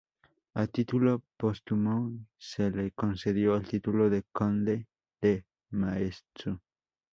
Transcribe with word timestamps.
A 0.55 0.65
título 0.65 1.21
póstumo 1.37 2.11
se 2.39 2.71
le 2.71 2.89
concedió 2.91 3.55
el 3.55 3.67
título 3.67 4.09
de 4.09 4.23
conde 4.31 4.87
de 5.21 5.45
Maeztu. 5.69 6.59